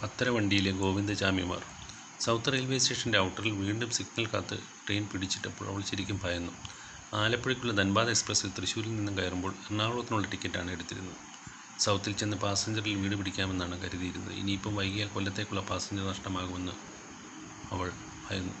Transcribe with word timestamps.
പത്തരവണ്ടിയിലെ 0.00 0.72
ഗോവിന്ദചാമിമാർ 0.80 1.62
south 2.24 2.52
railway 2.52 2.78
സ്റ്റേഷന്റെ 2.78 3.18
ഔട്ടറിൽ 3.18 3.52
വീണ്ടും 3.60 3.90
signal 3.90 4.26
കാത്ത് 4.32 4.56
ട്രെയിൻ 4.84 5.04
പിടിച്ചിട്ടപ്പോൾ 5.12 5.66
അവൾ 5.70 5.80
ശരിക്കും 5.90 6.18
ഭയന്നു. 6.24 6.52
ആലപ്പുഴയ്ക്കുള്ള 7.20 7.72
ധൻബാദ് 7.80 8.12
എക്സ്പ്രസ്സിൽ 8.14 8.50
തൃശ്ശൂരിൽ 8.58 8.92
നിന്നും 8.96 9.14
കയറുമ്പോൾ 9.18 9.52
എറണാകുളത്തിനുള്ള 9.64 10.26
ടിക്കറ്റാണ് 10.32 10.70
എടുത്തിരുന്നത്. 10.70 11.18
സൗത്തിൽ 11.78 12.12
ചെന്ന് 12.20 12.36
പാസഞ്ചറിൽ 12.44 12.94
വീട് 13.02 13.16
പിടിക്കാമെന്നാണ് 13.20 13.76
കരുതിയിരുന്നത്. 13.82 14.34
ഇനിയിപ്പം 14.42 14.74
വൈകിയാൽ 14.80 15.08
കൊല്ലത്തേക്കുള്ള 15.14 15.62
പാസഞ്ചർ 15.70 16.06
നഷ്ടമാകുമെന്ന് 16.12 16.74
അവൾ 17.74 17.88
ഭയന്നു. 18.26 18.54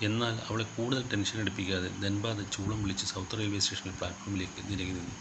എന്നാൽ 0.00 0.34
അവളെ 0.48 0.64
കൂടുതൽ 0.76 1.02
ടെൻഷൻ 1.12 1.38
എടുപ്പിക്കാതെ 1.40 1.88
ധൻബാദ് 2.04 2.44
ചൂളം 2.54 2.78
വിളിച്ച് 2.84 3.06
സൗത്ത് 3.12 3.38
റെയിൽവേ 3.40 3.60
സ്റ്റേഷനിൽ 3.64 3.94
പ്ലാറ്റ്ഫോമിലേക്ക് 4.00 4.60
നിരങ്ങി 4.70 4.94
നിന്നു. 5.00 5.16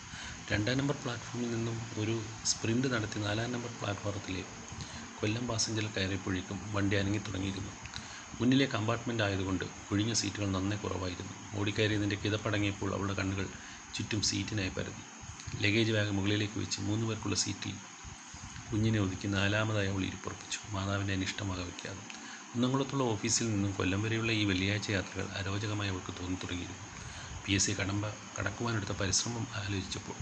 രണ്ടാം 0.51 0.77
നമ്പർ 0.77 0.95
പ്ലാറ്റ്ഫോമിൽ 1.03 1.49
നിന്നും 1.51 1.77
ഒരു 1.97 2.13
സ്പ്രിന്റ് 2.45 2.87
നടത്തി 2.87 3.19
നാലാം 3.19 3.51
നമ്പർ 3.51 3.71
പ്ലാറ്റ്ഫോറത്തിലെ 3.79 4.41
കൊല്ലം 5.19 5.47
പാസഞ്ചർ 5.47 5.85
കയറിയപ്പോഴേക്കും 5.87 6.57
വണ്ടി 6.73 6.95
അനങ്ങി 6.97 7.21
തുടങ്ങിയിരുന്നു. 7.27 7.71
മുന്നിലെ 8.39 8.65
കമ്പാർട്ട്മെന്റ് 8.65 9.23
ആയതുകൊണ്ട് 9.23 9.63
ഒഴിഞ്ഞ 9.91 10.13
സീറ്റുകൾ 10.21 10.47
നന്നേ 10.47 10.77
കുറവായിരുന്നു. 10.77 11.35
ഓടിക്കയറിയതിന്റെ 11.59 12.17
കിതപ്പടങ്ങിയപ്പോൾ 12.23 12.89
അവളുടെ 12.93 13.15
കണ്ണുകൾ 13.19 13.45
ചുറ്റും 13.93 14.21
സീറ്റിനായി 14.21 14.73
പരതി. 14.77 15.03
ലഗേജ് 15.61 15.93
ബാഗ് 15.97 16.11
മുകളിലേക്ക് 16.17 16.57
വെച്ച് 16.59 16.81
മൂന്ന് 16.81 17.05
പേർക്കുള്ള 17.05 17.37
സീറ്റിൽ 17.43 17.73
കുഞ്ഞിനെ 18.69 18.99
ഒതുക്കി 18.99 19.27
നാലാമതായി 19.37 19.91
അവൾ 19.93 20.03
ഇരിപ്പുറപ്പിച്ചു. 20.09 20.59
മാതാവിന്റെ 20.75 21.15
അനിഷ്ടമാക 21.19 21.59
വയ്ക്കാതെ 21.61 22.03
കുന്നംകുളത്തുള്ള 22.51 23.03
ഓഫീസിൽ 23.13 23.47
നിന്നും 23.53 23.71
കൊല്ലം 23.71 24.01
വരെയുള്ള 24.05 24.31
ഈ 24.33 24.45
വെള്ളിയാഴ്ച 24.45 24.89
യാത്രകൾ 24.91 25.27
അരോചകമായി 25.39 25.91
അവൾക്ക് 25.93 26.13
തോന്നി 26.19 26.39
തുടങ്ങിയിരുന്നു 26.43 26.81
പി 27.45 27.53
എസ് 27.57 27.67
സി 27.67 27.73
കടമ്പ 27.79 28.03
കടക്കുവാനെടുത്ത 28.37 28.93
പരിശ്രമം 28.99 29.45
ആലോചിച്ചപ്പോൾ 29.59 30.17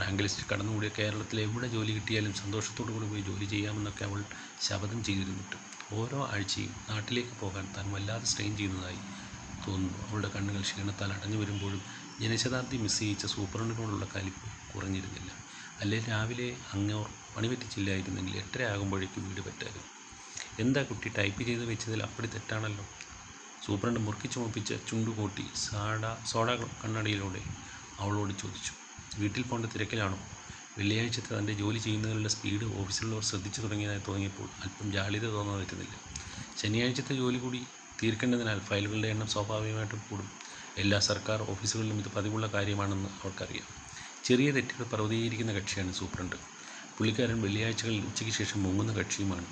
റാങ്ക് 0.00 0.22
ലിസ്റ്റിൽ 0.22 0.44
കടന്നുകൂടിയ 0.50 0.90
കേരളത്തിൽ 0.98 1.40
എവിടെ 1.40 1.68
ജോലി 1.68 1.92
കിട്ടിയാലും 1.92 2.32
സന്തോഷത്തോടു 2.40 2.90
കൂടി 2.92 3.06
പോയി 3.06 3.22
ജോലി 3.28 3.44
ചെയ്യാമെന്നൊക്കെ 3.44 4.04
അവൾ 4.04 4.20
ശപഥം 4.66 5.00
ചെയ്തിരുന്നിട്ട് 5.04 5.56
ഓരോ 5.98 6.18
ആഴ്ചയും 6.34 6.72
നാട്ടിലേക്ക് 6.90 7.34
പോകാൻ 7.42 7.66
താൻ 7.76 7.86
വല്ലാതെ 7.94 8.26
സ്ട്രെയിൻ 8.32 8.56
ചെയ്യുന്നതായി 8.56 9.00
തോന്നുന്നു. 9.66 9.98
അവളുടെ 10.08 10.30
കണ്ണുകൾ 10.34 10.60
ക്ഷീണത്താൽ 10.60 11.10
അടഞ്ഞു 11.12 11.38
വരുമ്പോഴും 11.42 11.80
ജനശതാബ്ദി 12.22 12.76
മിസ് 12.84 12.98
ചെയ്യിച്ച 12.98 13.26
സൂപ്രണ്ടിനോടുള്ള 13.26 14.06
കലിപ്പ് 14.14 14.46
കുറഞ്ഞിരുന്നില്ല. 14.72 15.30
അല്ലെ 15.82 15.98
രാവിലെ 16.10 16.48
അങ്ങോർ 16.74 17.06
പണി 17.34 17.48
പറ്റിച്ചില്ലായിരുന്നെങ്കിൽ 17.48 18.36
എട്ടര 18.42 18.62
ആകുമ്പോഴേക്കും 18.74 19.24
വീട് 19.28 19.42
പറ്റാതെ 19.48 19.82
എന്താ 20.62 20.82
കുട്ടി 20.82 21.08
ടൈപ്പ് 21.18 21.42
ചെയ്ത് 21.48 21.64
വെച്ചതിൽ 21.70 22.00
അപ്പടി 22.02 22.28
തെറ്റാണല്ലോ? 22.34 22.84
സൂപ്രണ്ട് 23.66 24.00
മുറുക്കി 24.00 24.28
ചുമപ്പിച്ച 24.34 24.72
ചുണ്ടുകൂട്ടി 24.88 25.44
സാഡ 25.66 26.02
സോഡ 26.32 26.48
കണ്ണടിയിലൂടെ 26.82 27.42
അവളോട് 28.02 28.34
ചോദിച്ചു. 28.42 28.72
വീട്ടിൽ 29.20 29.42
പോകേണ്ട 29.42 29.66
തിരക്കിലാണോ? 29.74 30.18
വെള്ളിയാഴ്ചത്തെ 30.78 31.38
തന്റെ 31.38 31.52
ജോലി 31.52 31.78
ചെയ്യുന്നതിലുള്ള 31.78 32.28
സ്പീഡ് 32.28 32.64
ഓഫീസിലുള്ളവർ 32.80 33.22
ശ്രദ്ധിച്ചു 33.22 33.60
തുടങ്ങിയതായി 33.60 34.02
തോന്നിയപ്പോൾ 34.08 34.48
അല്പം 34.62 34.92
ജാളിത 34.92 35.26
തോന്നാൻ 35.26 35.58
പറ്റുന്നില്ല. 35.60 35.94
ശനിയാഴ്ചത്തെ 36.56 37.14
ജോലി 37.14 37.38
കൂടി 37.38 37.60
തീർക്കേണ്ടതിനാൽ 38.02 38.58
ഫയലുകളുടെ 38.60 39.08
എണ്ണം 39.08 39.26
സ്വാഭാവികമായിട്ടും 39.26 40.02
കൂടും. 40.10 40.28
എല്ലാ 40.78 40.98
സർക്കാർ 41.00 41.42
ഓഫീസുകളിലും 41.42 41.98
ഇത് 41.98 42.08
പതിവുള്ള 42.16 42.46
കാര്യമാണെന്ന് 42.46 43.08
അവർക്കറിയാം. 43.22 43.68
ചെറിയ 44.24 44.50
തെറ്റുകൾ 44.50 44.84
പർവതീകരിക്കുന്ന 44.84 45.52
കക്ഷിയാണ് 45.52 45.92
സൂപ്രണ്ട്. 45.92 46.36
പുള്ളിക്കാരൻ 46.98 47.42
വെള്ളിയാഴ്ചകളിൽ 47.42 48.04
ഉച്ചയ്ക്ക് 48.06 48.36
ശേഷം 48.36 48.62
മുങ്ങുന്ന 48.62 48.92
കക്ഷിയുമാണ്. 48.92 49.46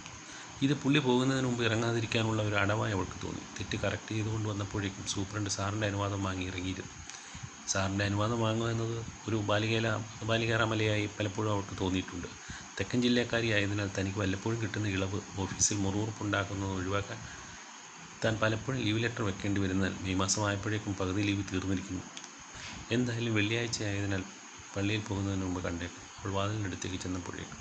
ഇത് 0.62 0.74
പുള്ളി 0.74 0.98
പോകുന്നതിന് 0.98 1.46
മുമ്പ് 1.46 1.64
ഇറങ്ങാതിരിക്കാനുള്ള 1.64 2.42
ഒരു 2.42 2.54
അടവായി 2.54 2.92
അവൾക്ക് 2.92 3.26
തോന്നി. 3.26 3.42
തെറ്റ് 3.58 3.76
കറക്റ്റ് 3.82 4.12
ചെയ്തുകൊണ്ട് 4.14 4.48
വന്നപ്പോഴേക്കും 4.48 5.06
സൂപ്രണ്ട് 5.06 5.50
സാറിന്റെ 5.50 5.86
അനുവാദം 5.86 6.24
വാങ്ങി 6.24 6.44
ഇറങ്ങിയിരുന്നു. 6.44 6.92
സാറിന്റെ 7.68 8.04
അനുവാദം 8.04 8.40
വാങ്ങുക 8.40 8.70
എന്നത് 8.70 8.96
ഒരു 9.28 9.36
ബാലികേല 9.36 9.88
ബാലികാറാമലയായി 10.22 11.10
പലപ്പോഴും 11.20 11.52
അവർക്ക് 11.52 11.80
തോന്നിയിട്ടുണ്ട്. 11.80 12.28
തെക്കൻ 12.80 13.02
ജില്ലക്കാരി 13.02 13.52
ആയതിനാൽ 13.52 13.90
തനിക്ക് 13.98 14.18
വല്ലപ്പോഴും 14.18 14.62
കിട്ടുന്ന 14.62 14.88
ഇളവ് 14.88 15.20
ഓഫീസിൽ 15.38 15.76
മുറിവുറുപ്പുണ്ടാക്കുന്നത് 15.76 16.72
ഒഴിവാക്കാൻ 16.72 17.18
താൻ 18.24 18.34
പലപ്പോഴും 18.42 18.80
ലീവ് 18.80 19.02
ലെറ്റർ 19.02 19.22
വെക്കേണ്ടി 19.22 19.60
വരുന്നാൽ 19.60 19.92
മെയ് 20.02 20.14
മാസമായപ്പോഴേക്കും 20.14 20.94
പകുതി 20.94 21.22
ലീവ് 21.22 21.44
തീർന്നിരിക്കുന്നു. 21.52 22.02
എന്തായാലും 22.90 23.34
വെള്ളിയാഴ്ച 23.34 23.82
ആയതിനാൽ 23.82 24.22
പള്ളിയിൽ 24.76 25.00
പോകുന്നതിന് 25.00 25.42
മുമ്പ് 25.42 25.60
കണ്ടേക്കും. 25.64 26.02
അവൾ 26.18 26.32
വാതിലിനടുത്തേക്ക് 26.32 26.96
ചെന്നപ്പോഴേക്കും 26.96 27.60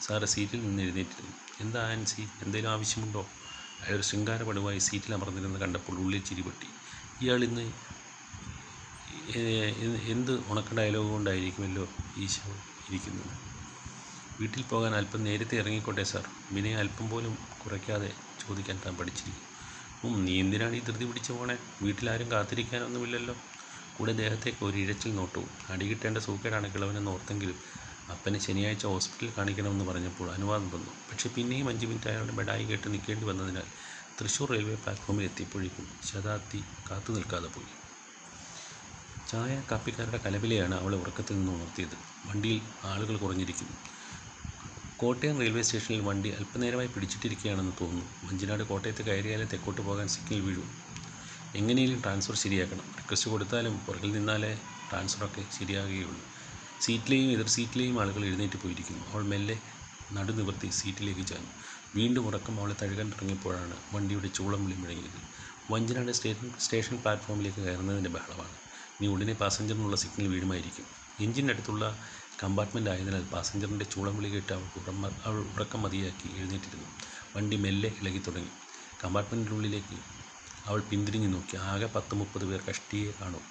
സാറ് 0.00 0.24
സീറ്റിൽ 0.24 0.60
നിന്ന് 0.66 0.82
എഴുന്നേറ്റിരുന്നു. 0.82 1.34
എന്താ 1.60 1.80
ആൻസി? 1.92 2.22
എന്തെങ്കിലും 2.42 2.72
ആവശ്യമുണ്ടോ? 2.72 3.22
അയാൾ 3.86 4.00
ശൃംഗാര 4.00 4.42
പടുവായി 4.42 4.78
സീറ്റിൽ 4.78 5.14
അമർന്നിരുന്ന് 5.14 5.58
കണ്ടപ്പോൾ 5.60 5.96
ഉള്ളിൽ 5.98 6.22
ചിരിപൊട്ടി. 6.22 6.68
ഇയാൾ 7.22 7.44
ഇന്ന് 7.44 7.64
എന്ത് 10.12 10.32
ഉണക്ക 10.50 10.74
ഡയലോഗ് 10.78 11.08
കൊണ്ടായിരിക്കുമല്ലോ 11.12 11.84
ഈശോ 12.24 12.50
ഇരിക്കുന്നത്? 12.88 13.32
വീട്ടിൽ 14.40 14.62
പോകാൻ 14.72 14.92
അല്പം 14.98 15.20
നേരത്തെ 15.28 15.54
ഇറങ്ങിക്കോട്ടെ 15.60 16.04
സാർ 16.10 16.24
വിനയ 16.54 16.74
അല്പം 16.82 17.06
പോലും 17.12 17.34
കുറയ്ക്കാതെ 17.62 18.10
ചോദിക്കാൻ 18.42 18.76
താൻ 18.84 18.94
പഠിച്ചിരിക്കും 18.98 19.44
നീ 20.26 20.34
എന്തിനാണ് 20.42 20.74
ഈ 20.78 20.82
ധൃതി 20.88 21.04
പിടിച്ചു 21.10 21.32
പോണേ 21.36 21.56
വീട്ടിലാരും 21.84 22.28
കാത്തിരിക്കാനൊന്നുമില്ലല്ലോ. 22.32 23.34
കൂടെ 23.96 24.12
ദേഹത്തേക്ക് 24.20 24.62
ഒരു 24.68 24.76
ഇഴച്ചിൽ 24.82 25.12
നോട്ടവും 25.18 25.48
അടി 25.72 25.84
കിട്ടേണ്ട 25.90 26.18
സൂക്കേടാണ് 26.26 26.68
കിളവനെന്ന് 26.74 27.10
ഓർത്തെങ്കിലും 27.14 27.58
അപ്പനെ 28.14 28.38
ശനിയാഴ്ച 28.46 28.84
ഹോസ്പിറ്റലിൽ 28.92 29.32
കാണിക്കണമെന്ന് 29.38 29.86
പറഞ്ഞപ്പോൾ 29.90 30.28
അനുവാദം 30.36 30.68
തന്നു. 30.74 30.92
പക്ഷേ 31.08 31.30
പിന്നെയും 31.36 31.68
അഞ്ച് 31.72 31.86
മിനിറ്റ് 31.90 32.10
അയാളുടെ 32.12 32.36
ബെഡായി 32.40 32.66
കേട്ട് 32.70 32.88
നിൽക്കേണ്ടി 32.94 33.26
വന്നതിനാൽ 33.30 33.66
തൃശ്ശൂർ 34.20 34.50
റെയിൽവേ 34.54 34.76
പ്ലാറ്റ്ഫോമിൽ 34.84 35.26
എത്തിയപ്പോഴേക്കും 35.30 35.88
ശതാബ്ദി 36.10 36.60
കാത്തു 36.90 37.10
നിൽക്കാതെ 37.16 37.50
പോയി. 37.56 37.70
ചായ 39.30 39.62
കാപ്പിക്കാരുടെ 39.70 40.18
കലപിലയാണ് 40.26 40.74
അവളെ 40.74 40.96
ഉറക്കത്തിൽ 40.96 41.36
നിന്ന് 41.38 41.52
ഉണർത്തിയത്. 41.52 41.96
വണ്ടിയിൽ 42.26 42.60
ആളുകൾ 42.84 43.16
കുറഞ്ഞിരിക്കുന്നു. 43.16 43.76
കോട്ടയം 44.96 45.40
റെയിൽവേ 45.40 45.62
സ്റ്റേഷനിൽ 45.62 46.00
വണ്ടി 46.00 46.28
അല്പനേരമായി 46.28 46.86
പിടിച്ചിട്ടിരിക്കുകയാണെന്ന് 46.86 47.72
തോന്നുന്നു. 47.80 48.26
മഞ്ചിനാട് 48.26 48.62
കോട്ടയത്ത് 48.62 49.02
കയറിയാലേ 49.02 49.44
തെക്കോട്ട് 49.44 49.80
പോകാൻ 49.80 50.08
സിഗ്നൽ 50.08 50.40
വീഴും. 50.40 50.68
എങ്ങനെയും 51.56 52.00
ട്രാൻസ്ഫർ 52.04 52.34
ശരിയാക്കണം. 52.34 52.84
റിക്വസ്റ്റ് 52.98 53.30
കൊടുത്താലും 53.30 53.78
പുറകിൽ 53.86 54.12
നിന്നാലേ 54.12 54.52
ട്രാൻസ്ഫറൊക്കെ 54.90 55.44
ശരിയാകുകയുള്ളൂ. 55.58 56.22
സീറ്റിലെയും 56.80 57.32
എതിർ 57.32 57.46
സീറ്റിലെയും 57.46 58.00
ആളുകൾ 58.02 58.24
എഴുന്നേറ്റ് 58.24 58.58
പോയിരിക്കുന്നു. 58.62 59.04
അവൾ 59.12 59.22
മെല്ലെ 59.32 59.56
നടു 60.12 60.32
നിവർത്തി 60.32 60.68
സീറ്റിലേക്ക് 60.70 61.26
ചാഞ്ഞു. 61.26 61.52
വീണ്ടും 61.94 62.26
ഉറക്കം 62.26 62.60
അവളെ 62.60 62.76
തഴുകാൻ 62.82 63.10
തുടങ്ങിയപ്പോഴാണ് 63.10 63.76
വണ്ടിയുടെ 63.94 64.28
ചൂളം 64.28 64.64
വിളി 64.64 64.76
മുഴങ്ങിയത് 64.82 65.20
വഞ്ചനാട് 65.72 66.12
സ്റ്റേഷൻ 66.12 66.52
സ്റ്റേഷൻ 66.64 66.96
പ്ലാറ്റ്ഫോമിലേക്ക് 67.02 67.60
കയറുന്നതിന്റെ 67.60 68.10
ബഹളമാണ്. 68.10 68.56
നീ 69.00 69.06
ഉടനെ 69.06 69.32
പാസഞ്ചറിനുള്ള 69.34 69.96
സിഗ്നൽ 69.96 70.28
വീഴുമായിരിക്കും. 70.28 70.86
എഞ്ചിന്റെ 71.20 71.52
അടുത്തുള്ള 71.52 71.84
കമ്പാർട്ട്മെന്റ് 72.42 72.90
ആയതിനാൽ 72.90 73.24
പാസഞ്ചറിന്റെ 73.24 73.84
ചൂളം 73.84 74.16
വിളി 74.16 74.28
കേട്ട് 74.28 74.52
അവൾ 74.52 74.66
ഉറമ 74.80 75.02
അവൾ 75.24 75.38
ഉറക്കം 75.52 75.82
മതിയാക്കി 75.82 76.28
എഴുന്നേറ്റിരുന്നു. 76.38 76.88
വണ്ടി 77.36 77.56
മെല്ലെ 77.56 77.90
ഇളകി 78.00 78.20
തുടങ്ങി. 78.26 78.52
കമ്പാർട്ട്മെന്റിനുള്ളിലേക്ക് 79.04 79.98
അവൾ 80.66 80.80
പിന്തിരിഞ്ഞു 80.90 81.28
നോക്കി. 81.28 81.56
ആകെ 81.70 81.86
പത്ത് 81.86 82.14
മുപ്പത് 82.14 82.44
പേർ 82.44 82.60
കഷ്ടിയെ 82.68 83.12
കാണും. 83.20 83.44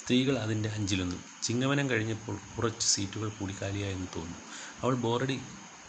സ്ത്രീകൾ 0.00 0.38
അതിന്റെ 0.38 0.68
അഞ്ചിലൊന്നും. 0.68 1.20
ചിങ്ങവനം 1.42 1.90
കഴിഞ്ഞപ്പോൾ 1.90 2.36
കുറച്ച് 2.56 2.86
സീറ്റുകൾ 2.86 3.28
കൂടി 3.38 3.56
കാലിയായെന്ന് 3.62 4.08
തോന്നുന്നു. 4.16 4.40
അവൾ 4.82 4.94
ബോറടി 4.96 5.36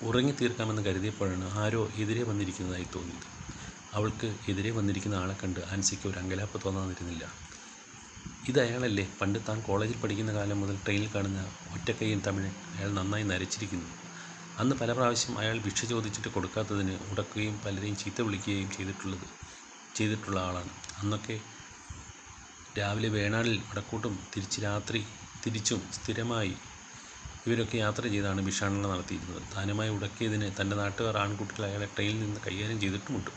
ഉറങ്ങി 0.01 0.34
തീർക്കാമെന്ന് 0.41 0.85
കരുതിയപ്പോഴാണ് 0.85 1.45
ആരോ 1.63 1.81
എതിരെ 1.95 2.24
വന്നിരിക്കുന്നതായി 2.24 2.88
തോന്നിയത്. 2.95 3.28
അവൾക്ക് 3.94 4.28
എതിരെ 4.51 4.72
വന്നിരിക്കുന്ന 4.72 5.16
ആളെ 5.16 5.35
കണ്ട് 5.44 5.59
ആൻസിക്ക് 5.74 6.07
ഒരു 6.07 6.18
അങ്കലാപ്പ് 6.19 6.57
തോന്നാതിരുന്നില്ല. 6.66 7.25
ഇത് 8.47 8.59
അയാളല്ലേ 8.61 9.07
പണ്ട് 9.21 9.39
താൻ 9.47 9.61
കോളേജിൽ 9.61 9.97
പഠിക്കുന്ന 9.99 10.33
കാലം 10.33 10.61
മുതൽ 10.61 10.75
ട്രെയിനിൽ 10.83 11.09
കാണുന്ന 11.15 11.39
ഒറ്റക്കൈയും 11.73 12.19
തമിഴൻ 12.27 12.53
അയാൾ 12.75 12.89
നന്നായി 12.89 13.23
നരച്ചിരിക്കുന്നു. 13.23 13.89
അന്ന് 14.59 14.75
പല 14.75 14.91
പ്രാവശ്യം 14.93 15.39
അയാൾ 15.39 15.57
ഭിക്ഷ 15.59 15.85
ചോദിച്ചിട്ട് 15.85 16.27
കൊടുക്കാത്തതിന് 16.27 16.97
ഉടക്കുകയും 17.09 17.59
പലരെയും 17.65 17.95
ചീത്ത 17.95 18.21
വിളിക്കുകയും 18.21 18.71
ചെയ്തിട്ടുള്ളത് 18.71 19.27
ചെയ്തിട്ടുള്ള 19.95 20.39
ആളാണ്. 20.39 20.71
അന്നൊക്കെ 20.99 21.35
രാവിലെ 22.79 23.09
വേണാടിൽ 23.09 23.61
വടക്കൂട്ടും 23.69 24.19
തിരിച്ച് 24.35 24.61
രാത്രി 24.61 25.01
തിരിച്ചും 25.45 25.81
സ്ഥിരമായി 25.91 26.53
ഇവരൊക്കെ 27.47 27.77
യാത്ര 27.77 28.07
ചെയ്താണ് 28.07 28.41
ഭിക്ഷാടനം 28.41 28.89
നടത്തിയിരുന്നത്. 28.93 29.41
താനുമായി 29.55 29.89
ഉടക്കിയതിന് 29.89 30.51
തന്റെ 30.61 30.75
നാട്ടുകാർ 30.75 31.17
ആൺകുട്ടികൾ 31.17 31.65
അയാളെ 31.65 31.85
ട്രെയിനിൽ 31.95 32.19
നിന്ന് 32.19 32.39
കൈകാര്യം 32.47 32.79
ചെയ്തിട്ടുമുണ്ട്. 32.81 33.31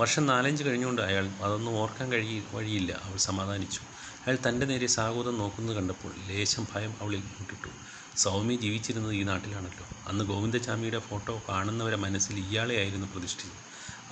വർഷം 0.00 0.26
നാലഞ്ച് 0.26 0.64
കഴിഞ്ഞുകൊണ്ട് 0.64 1.02
അയാൾ 1.02 1.26
അതൊന്നും 1.42 1.74
ഓർക്കാൻ 1.82 2.12
കഴിയി 2.12 2.42
വഴിയില്ല. 2.54 2.92
അവൾ 3.06 3.16
സമാധാനിച്ചു. 3.16 3.82
അയാൾ 4.26 4.38
തന്റെ 4.46 4.66
നേരെ 4.66 4.86
സാഹോദരം 4.94 5.36
നോക്കുന്നത് 5.38 5.76
കണ്ടപ്പോൾ 5.76 6.12
ലേശം 6.28 6.66
ഭയം 6.72 6.92
അവളിൽ 7.02 7.20
മുട്ടിട്ടു. 7.34 7.70
സൗമി 8.16 8.54
ജീവിച്ചിരുന്നത് 8.54 9.14
ഈ 9.14 9.22
നാട്ടിലാണല്ലോ. 9.22 9.84
അന്ന് 10.08 10.24
ഗോവിന്ദചാമിയുടെ 10.24 11.00
ഫോട്ടോ 11.08 11.34
കാണുന്നവരെ 11.48 11.96
മനസ്സിൽ 12.04 12.36
ഇയാളെയായിരുന്നു 12.44 13.06
പ്രതിഷ്ഠിച്ചത്. 13.12 13.60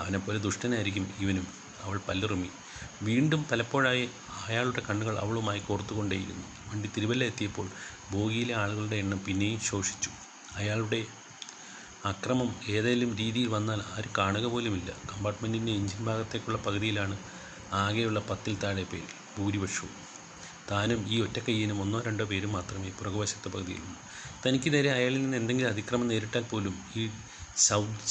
അവനെപ്പോലെ 0.00 0.38
ദുഷ്ടനായിരിക്കും 0.38 1.06
ഇവനും. 1.18 1.46
അവൾ 1.82 1.96
പല്ലുറുമി. 2.08 2.50
വീണ്ടും 3.02 3.44
പലപ്പോഴായി 3.50 4.04
അയാളുടെ 4.44 4.82
കണ്ണുകൾ 4.88 5.18
അവളുമായി 5.18 5.60
കോർത്തുകൊണ്ടേയിരുന്നു. 5.60 6.46
വണ്ടി 6.68 6.90
തിരുവല്ല 6.96 7.24
എത്തിയപ്പോൾ 7.24 7.66
ബോഗിയിലെ 8.10 8.54
ആളുകളുടെ 8.54 8.96
എണ്ണം 8.96 9.20
പിന്നെയും 9.26 9.60
ശോഷിച്ചു. 9.70 10.12
അയാളുടെ 10.56 11.02
അക്രമം 12.04 12.48
ഏതെങ്കിലും 12.68 13.16
രീതിയിൽ 13.16 13.48
വന്നാൽ 13.48 13.80
ആരും 13.92 14.12
കാണുക 14.18 14.46
പോലുമില്ല. 14.46 14.90
കമ്പാർട്ട്മെന്റിന്റെ 15.12 15.72
എഞ്ചിൻ 15.72 16.00
ഭാഗത്തേക്കുള്ള 16.04 16.58
പകുതിയിലാണ് 16.66 17.16
ആകെയുള്ള 17.82 18.20
പത്തിൽ 18.30 18.54
താഴെ 18.64 18.84
പേര്. 18.84 19.12
ഭൂരിപക്ഷവും. 19.38 19.94
താനും 20.70 21.08
ഈ 21.08 21.20
ഒറ്റക്കയ്യനും 21.20 21.80
ഒന്നോ 21.82 22.00
രണ്ടോ 22.00 22.24
പേരും 22.24 22.52
മാത്രമേ 22.52 22.90
പുറകുവശത്തെ 22.90 23.48
പകുതിയിലുള്ളൂ. 23.48 23.96
തനിക്ക് 24.46 24.74
നേരെ 24.74 24.90
അയാളിൽ 24.92 25.22
നിന്ന് 25.22 25.36
എന്തെങ്കിലും 25.36 25.68
അതിക്രമം 25.68 26.08
നേരിട്ടാൽ 26.08 26.42
പോലും 26.42 26.74
ഈ 26.96 27.02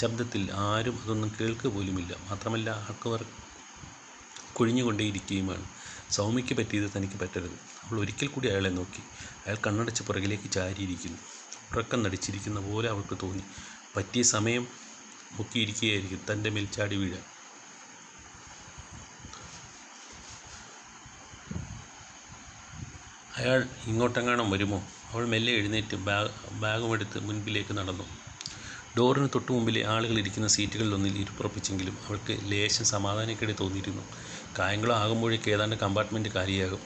ശബ്ദത്തിൽ 0.01 0.51
ആരും 0.67 1.03
അതൊന്നും 1.03 1.35
കേൾക്കുക 1.39 1.69
പോലുമില്ല. 1.69 2.13
മാത്രമല്ല 2.29 2.69
ആൾക്കവർ 2.69 3.21
കൊഴിഞ്ഞുകൊണ്ടേയിരിക്കുകയുമാണ്. 4.53 5.65
സൗമ്യയ്ക്ക് 6.11 6.53
പറ്റിയത് 6.53 6.91
തനിക്ക് 6.95 7.15
പറ്റരുത്. 7.19 7.57
അവൾ 7.83 7.99
ഒരിക്കൽ 7.99 8.27
കൂടി 8.27 8.47
അയാളെ 8.47 8.69
നോക്കി. 8.69 9.01
അയാൾ 9.45 9.57
കണ്ണടച്ച് 9.67 10.03
പുറകിലേക്ക് 10.03 10.51
ചാരിയിരിക്കുന്നു. 10.51 11.17
ഉറക്കം 11.71 12.03
നടിച്ചിരിക്കുന്ന 12.03 12.59
പോലെ 12.59 12.89
അവൾക്ക് 12.89 13.17
തോന്നി. 13.23 13.43
പറ്റിയ 13.95 14.23
സമയം 14.23 14.67
മുക്കിയിരിക്കുകയായിരിക്കും. 15.33 16.21
തന്റെ 16.31 16.49
മേൽ 16.49 16.65
ചാടി 16.65 16.95
വീഴാൻ. 16.95 17.32
അയാൾ 23.43 23.61
ഇങ്ങോട്ടെങ്ങാനും 23.87 24.49
വരുമോ? 24.51 24.77
അവൾ 25.11 25.23
മെല്ലെ 25.31 25.53
എഴുന്നേറ്റ് 25.53 25.95
ബാഗ് 26.05 26.29
ബാഗുമെടുത്ത് 26.61 27.17
മുൻപിലേക്ക് 27.19 27.73
നടന്നു. 27.79 28.05
ഡോറിന് 28.97 29.29
തൊട്ടു 29.33 29.51
മുമ്പിലെ 29.55 29.81
ആളുകൾ 29.93 30.17
ഇരിക്കുന്ന 30.21 30.47
സീറ്റുകളിലൊന്നിൽ 30.55 31.15
ഇരുപ്പുറപ്പിച്ചെങ്കിലും 31.23 31.95
അവൾക്ക് 32.05 32.33
ലേശം 32.51 32.85
സമാധാനക്കേട് 32.91 33.53
തോന്നിയിരുന്നു. 33.61 34.03
കായംകുളം 34.57 34.95
ആകുമ്പോഴേക്ക് 34.95 35.49
ഏതാണ്ട് 35.55 35.75
കമ്പാർട്ട്മെന്റ് 35.75 36.31
കാലിയാകും 36.35 36.81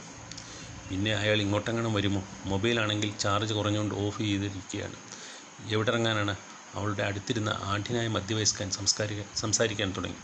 പിന്നെ 0.90 1.14
അയാൾ 1.14 1.38
ഇങ്ങോട്ടെങ്ങാനും 1.46 1.94
വരുമോ? 1.94 2.22
മൊബൈലാണെങ്കിൽ 2.52 3.12
ചാർജ് 3.24 3.54
കുറഞ്ഞുകൊണ്ട് 3.54 3.96
ഓഫ് 4.06 4.20
ചെയ്തിരിക്കുകയാണ്. 4.24 4.98
എവിടെ 5.70 5.92
ഇറങ്ങാനാണ് 5.94 6.36
അവളുടെ 6.76 7.04
അടുത്തിരുന്ന 7.04 7.52
ആഠ്യനായ 7.74 8.08
മധ്യവയസ്കൻ 8.18 8.70
സംസ്കാരിക 8.72 9.22
സംസാരിക്കാൻ 9.36 9.92
തുടങ്ങി. 9.98 10.22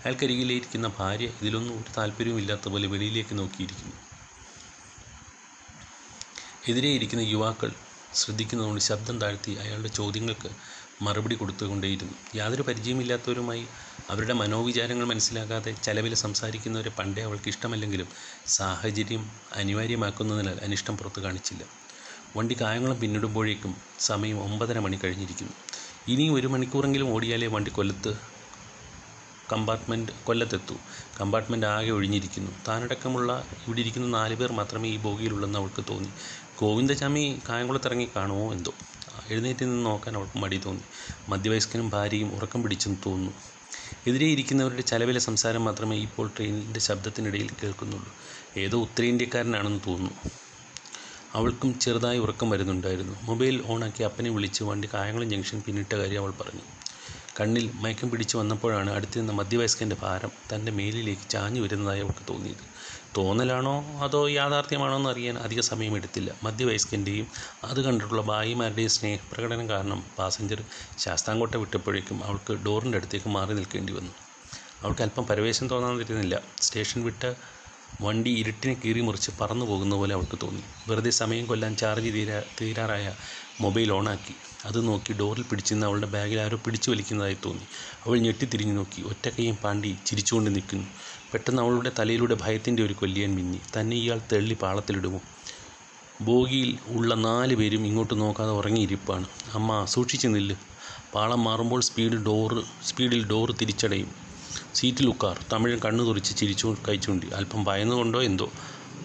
അയാൾക്കരികിലിരിക്കുന്ന 0.00 0.88
ഭാര്യ 0.98 1.28
ഇതിലൊന്നും 1.40 1.76
ഒരു 1.80 1.92
താല്പര്യവും 1.98 2.40
ഇല്ലാത്ത 2.42 2.68
പോലെ 2.68 2.86
വെളിയിലേക്ക് 2.94 3.34
നോക്കിയിരിക്കുന്നു. 3.38 3.96
എതിരെ 6.70 6.88
ഇരിക്കുന്ന 6.88 7.22
യുവാക്കൾ 7.22 7.70
ശ്രദ്ധിക്കുന്നതുകൊണ്ട് 8.14 8.80
ശബ്ദം 8.80 9.20
താഴ്ത്തി 9.20 9.52
അയാളുടെ 9.62 9.88
ചോദ്യങ്ങൾക്ക് 9.88 10.50
മറുപടി 11.02 11.34
കൊടുത്തുകൊണ്ടേയിരുന്നു. 11.34 12.14
യാതൊരു 12.36 12.62
പരിചയമില്ലാത്തവരുമായി 12.62 13.64
അവരുടെ 14.10 14.32
മനോവിചാരങ്ങൾ 14.32 15.04
മനസ്സിലാക്കാതെ 15.04 15.72
ചെലവിൽ 15.86 16.14
സംസാരിക്കുന്നവരെ 16.14 16.90
പണ്ടേ 16.90 17.22
അവൾക്ക് 17.22 17.48
ഇഷ്ടമല്ലെങ്കിലും 17.48 18.08
സാഹചര്യം 18.48 19.22
അനിവാര്യമാക്കുന്നതിനാൽ 19.54 20.58
അനിഷ്ടം 20.66 20.96
പുറത്തു 20.96 21.20
കാണിച്ചില്ല. 21.20 21.62
വണ്ടി 22.36 22.56
കായംകുളം 22.60 23.00
പിന്നിടുമ്പോഴേക്കും 23.00 23.72
സമയം 24.00 24.38
ഒമ്പതര 24.42 24.78
മണി 24.78 24.98
കഴിഞ്ഞിരിക്കുന്നു. 25.04 25.54
ഇനി 26.08 26.28
ഒരു 26.28 26.46
മണിക്കൂറെങ്കിലും 26.46 27.14
ഓടിയാലേ 27.14 27.46
വണ്ടി 27.46 27.70
കൊല്ലത്ത് 27.70 28.12
കമ്പാർട്ട്മെന്റ് 29.52 30.12
കൊല്ലത്തെത്തു. 30.24 30.74
കമ്പാർട്ട്മെന്റ് 31.20 31.66
ആകെ 31.66 31.90
ഒഴിഞ്ഞിരിക്കുന്നു. 31.90 32.52
താനടക്കമുള്ള 32.68 33.30
ഇവിടെ 33.66 33.80
ഇരിക്കുന്ന 33.80 34.06
നാല് 34.18 34.34
പേർ 34.34 34.52
മാത്രമേ 34.52 34.88
ഈ 34.88 34.96
ബോഗിയിലുള്ളെന്ന് 34.96 35.58
അവൾക്ക് 35.58 35.84
തോന്നി. 35.90 36.10
ഗോവിന്ദചാമി 36.58 37.40
കായംകുളത്തിറങ്ങി 37.48 38.08
കാണുമോ 38.16 38.52
എന്തോ. 38.52 38.72
എഴുന്നേറ്റ് 39.30 39.64
നിന്ന് 39.64 39.86
നോക്കാൻ 39.86 40.16
അവൾക്ക് 40.16 40.38
മടി 40.38 40.60
തോന്നി. 40.64 40.84
മധ്യവയസ്കനും 41.28 41.90
ഭാര്യയും 41.90 42.34
ഉറക്കം 42.34 42.62
പിടിച്ചെന്ന് 42.62 42.98
തോന്നുന്നു. 43.06 43.32
എതിരെ 44.06 44.26
ഇരിക്കുന്നവരുടെ 44.26 44.82
ചലവിലെ 44.82 45.20
സംസാരം 45.20 45.64
മാത്രമേ 45.64 45.96
ഇപ്പോൾ 45.96 46.30
ട്രെയിനിന്റെ 46.36 46.80
ശബ്ദത്തിനിടയിൽ 46.80 47.50
കേൾക്കുന്നുള്ളൂ. 47.62 48.10
ഏതോ 48.56 48.78
ഉത്തരേന്ത്യക്കാരനാണെന്ന് 48.78 49.80
തോന്നുന്നു. 49.86 50.30
അവൾക്കും 51.34 51.78
ചെറുതായി 51.78 52.18
ഉറക്കം 52.18 52.50
വരുന്നുണ്ടായിരുന്നു. 52.50 53.16
മൊബൈൽ 53.22 53.62
ഓണാക്കി 53.66 54.02
അപ്പനെ 54.02 54.30
വിളിച്ച് 54.30 54.64
വണ്ടി 54.64 54.88
കായംകുളം 54.94 55.30
ജംഗ്ഷൻ 55.30 55.62
പിന്നിട്ട 55.66 55.94
കാര്യം 55.94 56.22
അവൾ 56.22 56.32
പറഞ്ഞു. 56.40 56.64
കണ്ണിൽ 57.40 57.70
മയക്കം 57.74 58.10
പിടിച്ചു 58.10 58.36
വന്നപ്പോഴാണ് 58.36 58.90
അടുത്തിരുന്ന 58.90 59.32
മധ്യവയസ്കന്റെ 59.32 59.96
ഭാരം 60.02 60.30
തന്റെ 60.52 60.72
മേലിലേക്ക് 60.72 61.30
ചാഞ്ഞു 61.30 61.60
വരുന്നതായി 61.60 62.00
അവൾക്ക് 62.00 62.24
തോന്നിയത്. 62.28 62.64
തോന്നലാണോ? 63.16 64.00
അതോ 64.02 64.28
യാഥാർത്ഥ്യമാണോ 64.28 64.96
എന്ന് 64.96 65.10
അറിയാൻ 65.10 65.38
അധിക 65.38 65.60
സമയമെടുത്തില്ല. 65.60 66.30
മധ്യവയസ്കന്റെയും 66.42 67.26
അത് 67.64 67.80
കണ്ടിട്ടുള്ള 67.80 68.22
ഭായിമാരുടെയും 68.22 68.90
സ്നേഹപ്രകടനം 68.90 69.68
കാരണം 69.68 70.04
പാസഞ്ചർ 70.18 70.62
ശാസ്താംകോട്ട 70.98 71.54
വിട്ടപ്പോഴേക്കും 71.54 72.24
അവൾക്ക് 72.24 72.52
ഡോറിന്റെ 72.52 72.98
അടുത്തേക്ക് 72.98 73.28
മാറി 73.28 73.54
നിൽക്കേണ്ടി 73.54 73.92
വന്നു. 73.92 74.10
അവൾക്ക് 74.82 75.02
അല്പം 75.02 75.26
പരവേശം 75.26 75.68
തോന്നാതിരുന്നില്ല 75.68 76.40
സ്റ്റേഷൻ 76.60 77.04
വിട്ട് 77.04 77.34
വണ്ടി 78.00 78.30
ഇരുട്ടിനെ 78.30 78.74
കീറി 78.74 79.00
മുറിച്ച് 79.00 79.30
പറന്നു 79.40 79.64
പോകുന്ന 79.64 79.96
പോലെ 79.96 80.14
അവൾക്ക് 80.14 80.38
തോന്നി. 80.42 80.62
വെറുതെ 80.88 81.10
സമയം 81.10 81.46
കൊല്ലാൻ 81.46 81.76
ചാർജ് 81.76 82.14
തീരാ 82.14 82.42
തീരാറായ 82.60 83.14
മൊബൈൽ 83.60 83.92
ഓണാക്കി. 83.92 84.34
അത് 84.64 84.88
നോക്കി 84.88 85.12
ഡോറിൽ 85.12 85.42
പിടിച്ചിരുന്ന 85.42 85.86
അവളുടെ 85.86 86.06
ബാഗിൽ 86.06 86.40
ആരോ 86.40 86.56
പിടിച്ചു 86.56 86.90
വലിക്കുന്നതായി 86.90 87.36
തോന്നി. 87.44 87.66
അവൾ 88.06 88.18
ഞെട്ടിത്തിരിഞ്ഞു 88.18 88.74
നോക്കി. 88.74 89.02
ഒറ്റക്കൈയും 89.02 89.56
പാണ്ടി 89.56 89.96
ചിരിച്ചുകൊണ്ട് 90.06 90.54
നിൽക്കുന്നു. 90.54 90.86
പെട്ടെന്ന് 91.32 91.62
അവളുടെ 91.62 91.90
തലയിലൂടെ 91.98 92.34
ഭയത്തിന്റെ 92.34 92.82
ഒരു 92.82 92.92
കൊല്ലിയൻ 92.92 93.30
മിന്നി. 93.34 93.60
തന്നെ 93.76 93.96
ഇയാൾ 93.96 94.20
തള്ളി 94.32 94.56
പാളത്തിലിടുമോ? 94.62 95.20
ബോഗിയിൽ 96.20 96.70
ഉള്ള 96.88 97.14
നാല് 97.24 97.54
പേരും 97.54 97.86
ഇങ്ങോട്ട് 97.86 98.14
നോക്കാതെ 98.20 98.52
ഉറങ്ങിയിരിപ്പാണ്. 98.52 99.26
അമ്മ 99.54 99.70
സൂക്ഷിച്ചു 99.94 100.28
നില്ല്. 100.28 100.56
പാളം 101.14 101.44
മാറുമ്പോൾ 101.44 101.80
സ്പീഡ് 101.80 102.18
ഡോറ് 102.26 102.60
സ്പീഡിൽ 102.88 103.22
ഡോറ് 103.30 103.52
തിരിച്ചടയും. 103.60 104.10
സീറ്റിൽ 104.74 105.06
ഉക്കാർ. 105.08 105.36
തമിഴൻ 105.52 105.78
കണ്ണു 105.84 106.02
തുറിച്ച് 106.04 106.32
ചിരിച്ചു 106.40 106.76
കഴിച്ചുകൊണ്ട് 106.88 107.26
അല്പം 107.38 107.60
ഭയന്നുകൊണ്ടോ 107.64 108.22
എന്തോ. 108.22 108.48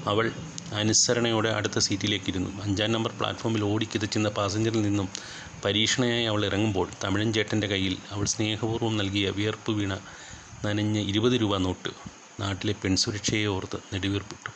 അവൾ 0.08 0.26
അനുസരണയോടെ 0.74 1.50
അടുത്ത 1.50 1.78
സീറ്റിലേക്കിരുന്നു. 1.80 2.50
അഞ്ചാം 2.66 2.92
നമ്പർ 2.92 3.12
പ്ലാറ്റ്ഫോമിൽ 3.20 3.64
ഓടിക്കിതച്ചുന്ന 3.64 4.30
പാസഞ്ചറിൽ 4.30 4.82
നിന്നും 4.82 5.08
പരീക്ഷണയായി 5.66 6.26
അവൾ 6.26 6.42
ഇറങ്ങുമ്പോൾ 6.46 6.88
തമിഴൻ 7.04 7.30
ചേട്ടന്റെ 7.34 7.68
കയ്യിൽ 7.68 7.96
അവൾ 8.12 8.26
സ്നേഹപൂർവം 8.34 8.94
നൽകിയ 8.98 9.30
വിയർപ്പ് 9.38 9.72
വീണ 9.72 9.94
നനഞ്ഞ 10.66 11.00
ഇരുപത് 11.00 11.34
രൂപ 11.42 11.58
നോട്ട് 11.58 11.90
നാട്ടിലെ 12.40 12.74
പെൺസുരക്ഷയെ 12.74 13.46
ഓർത്ത് 13.46 13.78
നെടുവീർപ്പിട്ടു. 13.94 14.52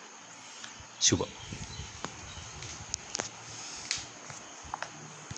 ശുഭം. 1.00 1.32